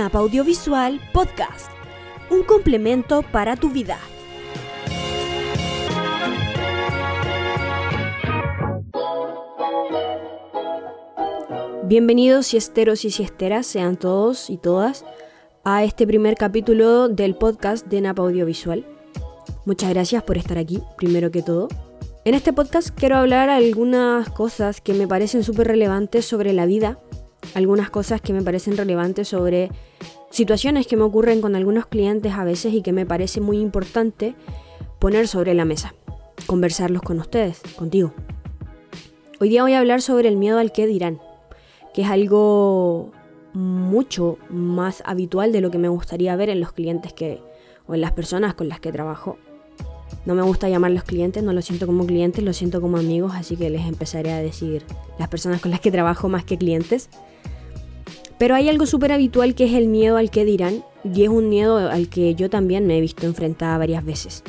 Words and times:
NAP 0.00 0.16
Audiovisual 0.16 0.98
Podcast, 1.12 1.70
un 2.30 2.42
complemento 2.42 3.20
para 3.20 3.54
tu 3.54 3.68
vida. 3.68 3.98
Bienvenidos 11.84 12.46
siesteros 12.46 13.04
y 13.04 13.10
siesteras, 13.10 13.66
sean 13.66 13.98
todos 13.98 14.48
y 14.48 14.56
todas, 14.56 15.04
a 15.64 15.84
este 15.84 16.06
primer 16.06 16.34
capítulo 16.36 17.10
del 17.10 17.34
podcast 17.34 17.86
de 17.86 18.00
NAP 18.00 18.20
Audiovisual. 18.20 18.86
Muchas 19.66 19.90
gracias 19.90 20.22
por 20.22 20.38
estar 20.38 20.56
aquí, 20.56 20.82
primero 20.96 21.30
que 21.30 21.42
todo. 21.42 21.68
En 22.24 22.32
este 22.32 22.54
podcast 22.54 22.88
quiero 22.88 23.18
hablar 23.18 23.50
algunas 23.50 24.30
cosas 24.30 24.80
que 24.80 24.94
me 24.94 25.06
parecen 25.06 25.44
súper 25.44 25.66
relevantes 25.66 26.24
sobre 26.24 26.54
la 26.54 26.64
vida, 26.64 26.98
algunas 27.54 27.90
cosas 27.90 28.20
que 28.20 28.32
me 28.32 28.42
parecen 28.42 28.76
relevantes 28.76 29.28
sobre 29.28 29.70
situaciones 30.30 30.86
que 30.86 30.96
me 30.96 31.02
ocurren 31.02 31.40
con 31.40 31.56
algunos 31.56 31.86
clientes 31.86 32.32
a 32.34 32.44
veces 32.44 32.72
y 32.74 32.82
que 32.82 32.92
me 32.92 33.06
parece 33.06 33.40
muy 33.40 33.58
importante 33.58 34.34
poner 34.98 35.28
sobre 35.28 35.54
la 35.54 35.64
mesa, 35.64 35.94
conversarlos 36.46 37.02
con 37.02 37.18
ustedes, 37.18 37.60
contigo. 37.76 38.12
Hoy 39.40 39.48
día 39.48 39.62
voy 39.62 39.72
a 39.72 39.78
hablar 39.78 40.02
sobre 40.02 40.28
el 40.28 40.36
miedo 40.36 40.58
al 40.58 40.72
que 40.72 40.86
dirán, 40.86 41.20
que 41.94 42.02
es 42.02 42.08
algo 42.08 43.10
mucho 43.52 44.38
más 44.48 45.02
habitual 45.06 45.52
de 45.52 45.60
lo 45.60 45.70
que 45.70 45.78
me 45.78 45.88
gustaría 45.88 46.36
ver 46.36 46.50
en 46.50 46.60
los 46.60 46.72
clientes 46.72 47.12
que 47.12 47.40
o 47.86 47.94
en 47.94 48.00
las 48.00 48.12
personas 48.12 48.54
con 48.54 48.68
las 48.68 48.78
que 48.78 48.92
trabajo 48.92 49.38
no 50.26 50.34
me 50.34 50.42
gusta 50.42 50.68
llamar 50.68 50.90
los 50.90 51.04
clientes, 51.04 51.42
no 51.42 51.52
lo 51.52 51.62
siento 51.62 51.86
como 51.86 52.06
clientes, 52.06 52.44
lo 52.44 52.52
siento 52.52 52.80
como 52.80 52.98
amigos, 52.98 53.32
así 53.34 53.56
que 53.56 53.70
les 53.70 53.86
empezaré 53.86 54.32
a 54.32 54.42
decir 54.42 54.84
las 55.18 55.28
personas 55.28 55.60
con 55.60 55.70
las 55.70 55.80
que 55.80 55.90
trabajo 55.90 56.28
más 56.28 56.44
que 56.44 56.58
clientes. 56.58 57.08
Pero 58.38 58.54
hay 58.54 58.68
algo 58.68 58.86
súper 58.86 59.12
habitual 59.12 59.54
que 59.54 59.64
es 59.64 59.74
el 59.74 59.88
miedo 59.88 60.16
al 60.16 60.30
que 60.30 60.44
dirán, 60.44 60.84
y 61.04 61.22
es 61.22 61.28
un 61.28 61.48
miedo 61.48 61.76
al 61.76 62.08
que 62.08 62.34
yo 62.34 62.50
también 62.50 62.86
me 62.86 62.98
he 62.98 63.00
visto 63.00 63.26
enfrentada 63.26 63.78
varias 63.78 64.04
veces. 64.04 64.42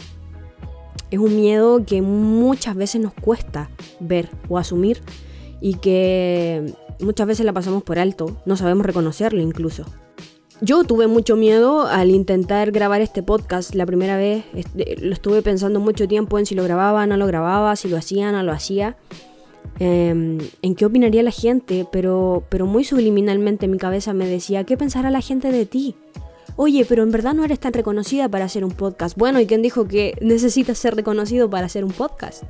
Es 1.09 1.19
un 1.19 1.35
miedo 1.35 1.85
que 1.85 2.01
muchas 2.01 2.75
veces 2.75 3.01
nos 3.01 3.13
cuesta 3.13 3.69
ver 3.99 4.29
o 4.49 4.57
asumir 4.57 5.01
y 5.59 5.75
que 5.75 6.73
muchas 6.99 7.27
veces 7.27 7.45
la 7.45 7.53
pasamos 7.53 7.83
por 7.83 7.99
alto, 7.99 8.37
no 8.45 8.55
sabemos 8.55 8.85
reconocerlo 8.85 9.41
incluso. 9.41 9.85
Yo 10.63 10.83
tuve 10.83 11.07
mucho 11.07 11.35
miedo 11.35 11.87
al 11.87 12.11
intentar 12.11 12.71
grabar 12.71 13.01
este 13.01 13.23
podcast 13.23 13.73
la 13.73 13.87
primera 13.87 14.15
vez. 14.15 14.45
Lo 15.01 15.11
estuve 15.11 15.41
pensando 15.41 15.79
mucho 15.79 16.07
tiempo 16.07 16.37
en 16.37 16.45
si 16.45 16.53
lo 16.53 16.63
grababa, 16.63 17.07
no 17.07 17.17
lo 17.17 17.25
grababa, 17.25 17.75
si 17.75 17.89
lo 17.89 17.97
hacía, 17.97 18.31
no 18.31 18.43
lo 18.43 18.51
hacía. 18.51 18.95
Em, 19.79 20.37
en 20.61 20.75
qué 20.75 20.85
opinaría 20.85 21.23
la 21.23 21.31
gente, 21.31 21.87
pero, 21.91 22.43
pero 22.49 22.67
muy 22.67 22.83
subliminalmente 22.83 23.67
mi 23.67 23.79
cabeza 23.79 24.13
me 24.13 24.27
decía, 24.27 24.63
¿qué 24.63 24.77
pensará 24.77 25.09
la 25.09 25.21
gente 25.21 25.51
de 25.51 25.65
ti? 25.65 25.95
Oye, 26.57 26.85
pero 26.87 27.01
en 27.01 27.09
verdad 27.09 27.33
no 27.33 27.43
eres 27.43 27.59
tan 27.59 27.73
reconocida 27.73 28.29
para 28.29 28.45
hacer 28.45 28.63
un 28.63 28.71
podcast. 28.71 29.17
Bueno, 29.17 29.39
¿y 29.39 29.47
quién 29.47 29.63
dijo 29.63 29.87
que 29.87 30.15
necesitas 30.21 30.77
ser 30.77 30.95
reconocido 30.95 31.49
para 31.49 31.65
hacer 31.65 31.83
un 31.83 31.91
podcast? 31.91 32.43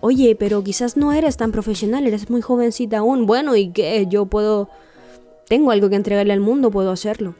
oye, 0.00 0.36
pero 0.38 0.62
quizás 0.62 0.96
no 0.96 1.12
eres 1.12 1.36
tan 1.36 1.50
profesional, 1.50 2.06
eres 2.06 2.30
muy 2.30 2.40
jovencita 2.40 2.98
aún. 2.98 3.26
Bueno, 3.26 3.56
¿y 3.56 3.70
qué? 3.70 4.06
Yo 4.08 4.26
puedo 4.26 4.68
tengo 5.48 5.70
algo 5.70 5.88
que 5.88 5.96
entregarle 5.96 6.32
al 6.32 6.40
mundo, 6.40 6.70
puedo 6.70 6.90
hacerlo. 6.90 7.34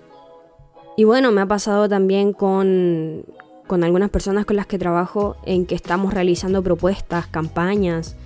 Y 0.97 1.05
bueno, 1.05 1.33
me 1.33 1.41
ha 1.41 1.47
pasado 1.47 1.88
también 1.88 2.33
con, 2.33 3.24
con 3.66 3.83
algunas 3.83 4.11
personas 4.11 4.44
con 4.44 4.56
las 4.56 4.66
que 4.66 4.78
trabajo 4.78 5.36
en 5.44 5.66
que 5.66 5.74
estamos 5.74 6.14
realizando 6.14 6.62
propuestas, 6.62 7.27
campañas, 7.27 8.16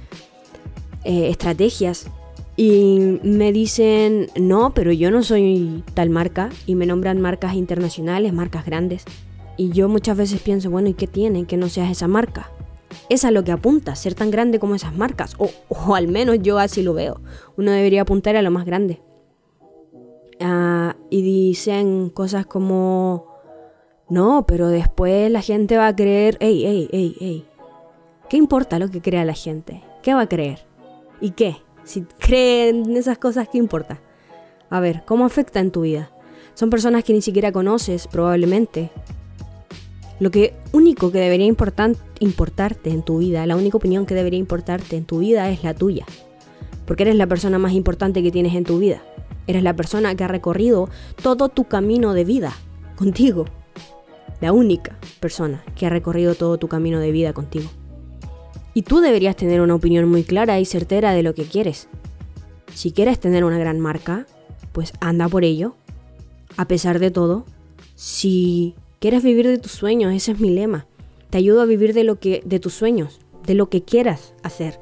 eh, 1.04 1.28
estrategias. 1.30 2.06
Y 2.56 3.20
me 3.22 3.52
dicen, 3.52 4.28
no, 4.38 4.74
pero 4.74 4.92
yo 4.92 5.10
no 5.10 5.22
soy 5.22 5.84
tal 5.94 6.10
marca. 6.10 6.50
Y 6.66 6.74
me 6.74 6.86
nombran 6.86 7.20
marcas 7.20 7.54
internacionales, 7.54 8.32
marcas 8.32 8.66
grandes. 8.66 9.04
Y 9.56 9.70
yo 9.70 9.88
muchas 9.88 10.16
veces 10.16 10.40
pienso, 10.40 10.70
bueno, 10.70 10.88
¿y 10.88 10.94
qué 10.94 11.06
tiene 11.06 11.46
que 11.46 11.56
no 11.56 11.68
seas 11.68 11.90
esa 11.90 12.08
marca? 12.08 12.50
Es 13.08 13.24
a 13.24 13.30
lo 13.30 13.44
que 13.44 13.52
apunta, 13.52 13.94
ser 13.94 14.14
tan 14.14 14.30
grande 14.30 14.58
como 14.58 14.74
esas 14.74 14.94
marcas. 14.94 15.34
O, 15.38 15.50
o 15.68 15.94
al 15.94 16.08
menos 16.08 16.38
yo 16.42 16.58
así 16.58 16.82
lo 16.82 16.94
veo. 16.94 17.20
Uno 17.56 17.70
debería 17.70 18.02
apuntar 18.02 18.36
a 18.36 18.42
lo 18.42 18.50
más 18.50 18.66
grande. 18.66 19.00
Ah, 20.40 20.96
y 21.10 21.22
dicen 21.22 22.10
cosas 22.10 22.46
como, 22.46 23.26
no, 24.08 24.44
pero 24.46 24.68
después 24.68 25.30
la 25.30 25.42
gente 25.42 25.76
va 25.76 25.88
a 25.88 25.96
creer, 25.96 26.36
ey, 26.40 26.64
ey, 26.64 26.88
ey, 26.92 27.16
ey. 27.20 27.46
¿Qué 28.28 28.36
importa 28.36 28.78
lo 28.78 28.90
que 28.90 29.00
crea 29.00 29.24
la 29.24 29.34
gente? 29.34 29.82
¿Qué 30.02 30.14
va 30.14 30.22
a 30.22 30.28
creer? 30.28 30.60
¿Y 31.20 31.30
qué? 31.30 31.56
Si 31.84 32.02
creen 32.18 32.96
esas 32.96 33.18
cosas, 33.18 33.48
¿qué 33.48 33.58
importa? 33.58 34.00
A 34.70 34.80
ver, 34.80 35.02
¿cómo 35.06 35.24
afecta 35.24 35.60
en 35.60 35.70
tu 35.70 35.82
vida? 35.82 36.10
Son 36.54 36.70
personas 36.70 37.04
que 37.04 37.12
ni 37.12 37.22
siquiera 37.22 37.52
conoces, 37.52 38.06
probablemente. 38.06 38.90
Lo 40.20 40.30
que 40.30 40.54
único 40.72 41.10
que 41.10 41.18
debería 41.18 41.46
importarte 41.46 42.90
en 42.90 43.02
tu 43.02 43.18
vida, 43.18 43.46
la 43.46 43.56
única 43.56 43.76
opinión 43.76 44.06
que 44.06 44.14
debería 44.14 44.38
importarte 44.38 44.96
en 44.96 45.04
tu 45.04 45.20
vida 45.20 45.50
es 45.50 45.64
la 45.64 45.74
tuya. 45.74 46.04
Porque 46.86 47.04
eres 47.04 47.16
la 47.16 47.26
persona 47.26 47.58
más 47.58 47.72
importante 47.72 48.22
que 48.22 48.30
tienes 48.30 48.54
en 48.54 48.64
tu 48.64 48.78
vida. 48.78 49.02
Eres 49.48 49.62
la 49.62 49.74
persona 49.74 50.14
que 50.14 50.24
ha 50.24 50.28
recorrido 50.28 50.90
todo 51.22 51.48
tu 51.48 51.64
camino 51.64 52.12
de 52.12 52.24
vida 52.24 52.52
contigo. 52.96 53.46
La 54.42 54.52
única 54.52 54.98
persona 55.20 55.64
que 55.74 55.86
ha 55.86 55.90
recorrido 55.90 56.34
todo 56.34 56.58
tu 56.58 56.68
camino 56.68 57.00
de 57.00 57.10
vida 57.10 57.32
contigo. 57.32 57.70
Y 58.74 58.82
tú 58.82 59.00
deberías 59.00 59.36
tener 59.36 59.62
una 59.62 59.74
opinión 59.74 60.06
muy 60.06 60.22
clara 60.22 60.60
y 60.60 60.66
certera 60.66 61.12
de 61.12 61.22
lo 61.22 61.34
que 61.34 61.44
quieres. 61.44 61.88
Si 62.74 62.92
quieres 62.92 63.18
tener 63.18 63.42
una 63.42 63.58
gran 63.58 63.80
marca, 63.80 64.26
pues 64.72 64.92
anda 65.00 65.28
por 65.28 65.44
ello. 65.44 65.74
A 66.58 66.68
pesar 66.68 66.98
de 66.98 67.10
todo, 67.10 67.46
si 67.94 68.74
quieres 69.00 69.22
vivir 69.22 69.46
de 69.46 69.58
tus 69.58 69.72
sueños, 69.72 70.12
ese 70.12 70.32
es 70.32 70.40
mi 70.40 70.50
lema. 70.50 70.86
Te 71.30 71.38
ayudo 71.38 71.62
a 71.62 71.66
vivir 71.66 71.94
de 71.94 72.04
lo 72.04 72.20
que 72.20 72.42
de 72.44 72.60
tus 72.60 72.74
sueños, 72.74 73.18
de 73.46 73.54
lo 73.54 73.70
que 73.70 73.82
quieras 73.82 74.34
hacer. 74.42 74.78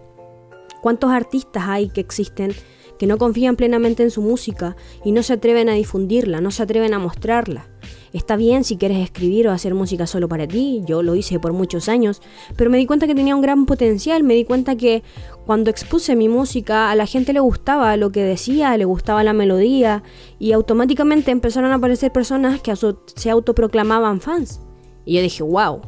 ¿Cuántos 0.82 1.12
artistas 1.12 1.68
hay 1.68 1.88
que 1.88 2.00
existen 2.00 2.52
que 2.98 3.06
no 3.06 3.18
confían 3.18 3.56
plenamente 3.56 4.02
en 4.02 4.10
su 4.10 4.22
música 4.22 4.76
y 5.04 5.12
no 5.12 5.22
se 5.22 5.34
atreven 5.34 5.68
a 5.68 5.74
difundirla, 5.74 6.40
no 6.40 6.50
se 6.50 6.62
atreven 6.62 6.94
a 6.94 6.98
mostrarla. 6.98 7.68
Está 8.12 8.36
bien 8.36 8.64
si 8.64 8.76
quieres 8.76 8.98
escribir 8.98 9.46
o 9.46 9.52
hacer 9.52 9.74
música 9.74 10.06
solo 10.06 10.28
para 10.28 10.46
ti, 10.46 10.82
yo 10.86 11.02
lo 11.02 11.14
hice 11.14 11.38
por 11.38 11.52
muchos 11.52 11.88
años, 11.88 12.22
pero 12.56 12.70
me 12.70 12.78
di 12.78 12.86
cuenta 12.86 13.06
que 13.06 13.14
tenía 13.14 13.36
un 13.36 13.42
gran 13.42 13.66
potencial, 13.66 14.22
me 14.24 14.34
di 14.34 14.44
cuenta 14.44 14.76
que 14.76 15.02
cuando 15.44 15.70
expuse 15.70 16.16
mi 16.16 16.28
música 16.28 16.90
a 16.90 16.94
la 16.94 17.06
gente 17.06 17.32
le 17.32 17.40
gustaba 17.40 17.96
lo 17.96 18.12
que 18.12 18.22
decía, 18.22 18.76
le 18.76 18.84
gustaba 18.84 19.22
la 19.22 19.32
melodía 19.32 20.02
y 20.38 20.52
automáticamente 20.52 21.30
empezaron 21.30 21.72
a 21.72 21.74
aparecer 21.74 22.10
personas 22.10 22.60
que 22.60 22.74
se 22.76 23.30
autoproclamaban 23.30 24.20
fans. 24.20 24.60
Y 25.04 25.14
yo 25.14 25.22
dije, 25.22 25.42
wow, 25.42 25.82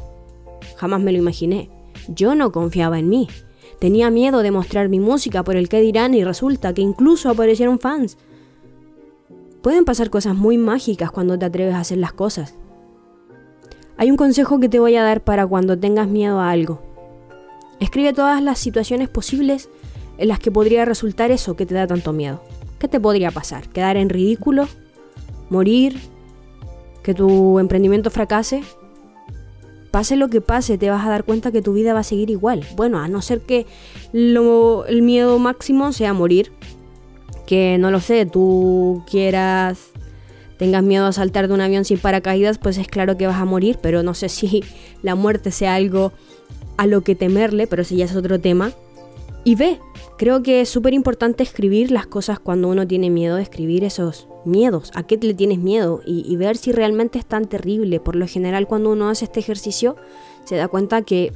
jamás 0.77 1.01
me 1.01 1.13
lo 1.13 1.19
imaginé. 1.19 1.71
Yo 2.09 2.35
no 2.35 2.53
confiaba 2.53 2.99
en 2.99 3.09
mí. 3.09 3.29
Tenía 3.79 4.11
miedo 4.11 4.43
de 4.43 4.51
mostrar 4.51 4.89
mi 4.89 4.99
música 4.99 5.45
por 5.45 5.57
el 5.57 5.69
que 5.69 5.81
dirán 5.81 6.15
y 6.15 6.25
resulta 6.25 6.75
que 6.75 6.83
incluso 6.83 7.31
aparecieron 7.31 7.79
fans. 7.79 8.19
Pueden 9.63 9.85
pasar 9.85 10.11
cosas 10.11 10.35
muy 10.35 10.59
mágicas 10.59 11.11
cuando 11.11 11.39
te 11.39 11.45
atreves 11.45 11.75
a 11.75 11.81
hacer 11.81 11.99
las 11.99 12.13
cosas. 12.13 12.55
Hay 13.97 14.11
un 14.11 14.17
consejo 14.17 14.61
que 14.61 14.69
te 14.69 14.79
voy 14.79 14.97
a 14.97 15.03
dar 15.03 15.23
para 15.23 15.47
cuando 15.47 15.79
tengas 15.79 16.09
miedo 16.09 16.41
a 16.41 16.51
algo. 16.51 16.81
Escribe 17.81 18.13
todas 18.13 18.43
las 18.43 18.59
situaciones 18.59 19.09
posibles 19.09 19.69
en 20.19 20.29
las 20.29 20.41
que 20.41 20.51
podría 20.51 20.85
resultar 20.85 21.31
eso 21.31 21.57
que 21.57 21.67
te 21.67 21.75
da 21.75 21.87
tanto 21.87 22.13
miedo. 22.13 22.43
¿Qué 22.79 22.89
te 22.89 23.01
podría 23.01 23.31
pasar? 23.31 23.69
¿Quedar 23.69 23.97
en 23.97 24.09
ridículo? 24.09 24.69
¿Morir? 25.51 26.01
¿Que 27.03 27.15
tu 27.15 27.59
emprendimiento 27.59 28.11
fracase? 28.11 28.63
Pase 29.99 30.15
lo 30.15 30.31
que 30.31 30.41
pase, 30.41 30.79
te 30.79 30.91
vas 30.91 31.05
a 31.05 31.09
dar 31.09 31.25
cuenta 31.25 31.51
que 31.51 31.61
tu 31.61 31.73
vida 31.73 31.93
va 31.93 31.99
a 31.99 32.05
seguir 32.05 32.31
igual. 32.31 32.65
Bueno, 32.77 33.01
a 33.01 33.09
no 33.09 33.21
ser 33.21 33.41
que 33.41 33.67
el 34.13 35.03
miedo 35.03 35.41
máximo 35.41 35.93
sea 35.93 36.13
morir. 36.13 36.53
Que 37.49 37.79
no 37.79 37.91
lo 37.91 37.99
sé, 37.99 38.25
tú 38.25 39.03
quieras, 39.11 39.91
tengas 40.57 40.85
miedo 40.85 41.07
a 41.07 41.13
saltar 41.13 41.49
de 41.49 41.55
un 41.55 41.63
avión 41.63 41.85
sin 41.85 41.99
paracaídas, 41.99 42.59
pues 42.59 42.79
es 42.79 42.87
claro 42.87 43.17
que 43.17 43.27
vas 43.27 43.41
a 43.41 43.45
morir, 43.45 43.81
pero 43.83 44.05
no 44.05 44.15
sé 44.15 44.29
si 44.29 44.63
la 45.03 45.17
muerte 45.17 45.51
sea 45.51 45.75
algo 45.75 46.13
a 46.77 46.87
lo 46.87 47.01
que 47.01 47.17
temerle, 47.17 47.67
pero 47.67 47.83
si 47.83 47.97
ya 47.97 48.05
es 48.05 48.15
otro 48.15 48.39
tema. 48.39 48.71
Y 49.45 49.55
ve, 49.55 49.81
creo 50.19 50.43
que 50.43 50.61
es 50.61 50.69
súper 50.69 50.95
importante 50.95 51.43
escribir 51.43 51.91
las 51.91 52.07
cosas 52.07 52.39
cuando 52.39 52.69
uno 52.69 52.87
tiene 52.87 53.09
miedo, 53.09 53.37
de 53.37 53.43
escribir 53.43 53.85
esos 53.85 54.29
miedos, 54.45 54.91
a 54.95 55.05
qué 55.05 55.17
le 55.17 55.35
tienes 55.35 55.59
miedo 55.59 56.01
y, 56.05 56.37
ver 56.37 56.57
si 56.57 56.73
realmente 56.73 57.19
es 57.19 57.27
tan 57.27 57.47
terrible. 57.47 58.01
Por 58.01 58.17
lo 58.17 58.27
general 58.27 58.67
cuando 58.67 58.91
uno 58.91 59.09
hace 59.09 59.25
este 59.25 59.41
ejercicio 59.41 59.97
se 60.45 60.57
da 60.57 60.69
cuenta 60.69 61.03
que 61.03 61.33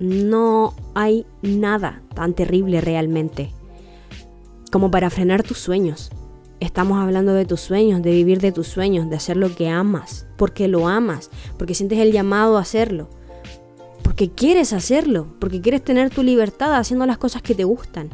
no 0.00 0.74
hay 0.94 1.26
nada 1.42 2.02
tan 2.14 2.34
terrible 2.34 2.80
realmente 2.80 3.52
como 4.72 4.90
para 4.90 5.08
frenar 5.08 5.44
tus 5.44 5.58
sueños. 5.58 6.10
Estamos 6.58 6.98
hablando 6.98 7.32
de 7.34 7.44
tus 7.44 7.60
sueños, 7.60 8.02
de 8.02 8.10
vivir 8.10 8.40
de 8.40 8.50
tus 8.50 8.66
sueños, 8.66 9.08
de 9.08 9.16
hacer 9.16 9.36
lo 9.36 9.54
que 9.54 9.68
amas, 9.68 10.26
porque 10.36 10.66
lo 10.66 10.88
amas, 10.88 11.30
porque 11.58 11.74
sientes 11.74 11.98
el 12.00 12.10
llamado 12.10 12.56
a 12.56 12.62
hacerlo, 12.62 13.08
porque 14.14 14.30
quieres 14.30 14.72
hacerlo, 14.72 15.26
porque 15.40 15.60
quieres 15.60 15.82
tener 15.82 16.08
tu 16.08 16.22
libertad 16.22 16.76
haciendo 16.76 17.04
las 17.04 17.18
cosas 17.18 17.42
que 17.42 17.52
te 17.52 17.64
gustan. 17.64 18.10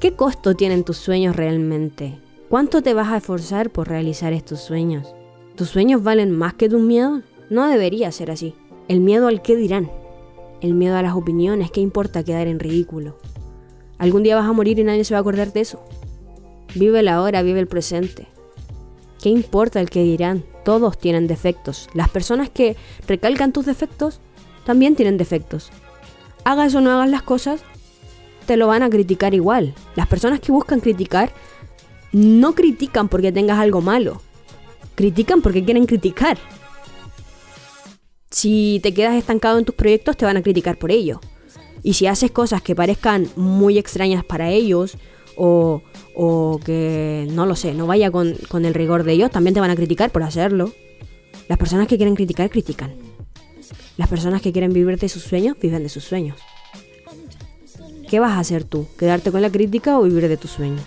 ¿Qué 0.00 0.14
costo 0.14 0.54
tienen 0.54 0.82
tus 0.82 0.96
sueños 0.96 1.36
realmente? 1.36 2.18
¿Cuánto 2.48 2.80
te 2.80 2.94
vas 2.94 3.08
a 3.08 3.18
esforzar 3.18 3.68
por 3.68 3.86
realizar 3.86 4.32
estos 4.32 4.60
sueños? 4.60 5.14
¿Tus 5.56 5.68
sueños 5.68 6.02
valen 6.02 6.30
más 6.30 6.54
que 6.54 6.70
tus 6.70 6.80
miedos? 6.80 7.22
No 7.50 7.68
debería 7.68 8.10
ser 8.12 8.30
así. 8.30 8.54
El 8.88 9.00
miedo 9.00 9.28
al 9.28 9.42
qué 9.42 9.56
dirán. 9.56 9.90
El 10.62 10.72
miedo 10.72 10.96
a 10.96 11.02
las 11.02 11.16
opiniones. 11.16 11.70
¿Qué 11.70 11.82
importa 11.82 12.24
quedar 12.24 12.46
en 12.46 12.58
ridículo? 12.58 13.18
Algún 13.98 14.22
día 14.22 14.36
vas 14.36 14.48
a 14.48 14.54
morir 14.54 14.78
y 14.78 14.84
nadie 14.84 15.04
se 15.04 15.12
va 15.12 15.18
a 15.18 15.20
acordar 15.20 15.52
de 15.52 15.60
eso. 15.60 15.84
Vive 16.74 17.02
la 17.02 17.20
hora, 17.20 17.42
vive 17.42 17.60
el 17.60 17.68
presente. 17.68 18.26
¿Qué 19.22 19.28
importa 19.28 19.82
el 19.82 19.90
qué 19.90 20.02
dirán? 20.02 20.44
Todos 20.64 20.96
tienen 20.96 21.26
defectos. 21.26 21.90
Las 21.92 22.08
personas 22.08 22.48
que 22.48 22.74
recalcan 23.06 23.52
tus 23.52 23.66
defectos 23.66 24.18
también 24.64 24.96
tienen 24.96 25.18
defectos. 25.18 25.70
Hagas 26.44 26.74
o 26.74 26.80
no 26.80 26.90
hagas 26.90 27.10
las 27.10 27.22
cosas, 27.22 27.62
te 28.46 28.56
lo 28.56 28.66
van 28.66 28.82
a 28.82 28.90
criticar 28.90 29.34
igual. 29.34 29.74
Las 29.94 30.06
personas 30.06 30.40
que 30.40 30.52
buscan 30.52 30.80
criticar 30.80 31.32
no 32.12 32.54
critican 32.54 33.08
porque 33.08 33.32
tengas 33.32 33.58
algo 33.58 33.80
malo. 33.80 34.20
Critican 34.94 35.40
porque 35.42 35.64
quieren 35.64 35.86
criticar. 35.86 36.38
Si 38.30 38.80
te 38.82 38.94
quedas 38.94 39.14
estancado 39.14 39.58
en 39.58 39.64
tus 39.64 39.74
proyectos, 39.74 40.16
te 40.16 40.24
van 40.24 40.36
a 40.36 40.42
criticar 40.42 40.78
por 40.78 40.90
ello. 40.90 41.20
Y 41.82 41.94
si 41.94 42.06
haces 42.06 42.30
cosas 42.30 42.62
que 42.62 42.74
parezcan 42.74 43.28
muy 43.36 43.78
extrañas 43.78 44.24
para 44.24 44.50
ellos, 44.50 44.96
o, 45.36 45.82
o 46.14 46.60
que 46.64 47.26
no 47.30 47.46
lo 47.46 47.56
sé, 47.56 47.74
no 47.74 47.86
vaya 47.86 48.10
con, 48.10 48.34
con 48.48 48.64
el 48.64 48.74
rigor 48.74 49.04
de 49.04 49.12
ellos, 49.14 49.30
también 49.30 49.54
te 49.54 49.60
van 49.60 49.70
a 49.70 49.76
criticar 49.76 50.10
por 50.10 50.22
hacerlo. 50.22 50.72
Las 51.48 51.58
personas 51.58 51.88
que 51.88 51.96
quieren 51.96 52.14
criticar, 52.14 52.50
critican. 52.50 52.94
Las 53.96 54.08
personas 54.08 54.42
que 54.42 54.52
quieren 54.52 54.72
vivir 54.72 54.98
de 54.98 55.08
sus 55.08 55.22
sueños, 55.22 55.56
viven 55.60 55.82
de 55.82 55.88
sus 55.88 56.04
sueños. 56.04 56.38
¿Qué 58.08 58.20
vas 58.20 58.32
a 58.32 58.40
hacer 58.40 58.64
tú? 58.64 58.86
¿Quedarte 58.98 59.32
con 59.32 59.42
la 59.42 59.50
crítica 59.50 59.98
o 59.98 60.02
vivir 60.02 60.28
de 60.28 60.36
tus 60.36 60.50
sueños? 60.50 60.84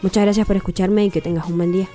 Muchas 0.00 0.22
gracias 0.22 0.46
por 0.46 0.56
escucharme 0.56 1.04
y 1.04 1.10
que 1.10 1.20
tengas 1.20 1.46
un 1.46 1.56
buen 1.56 1.72
día. 1.72 1.88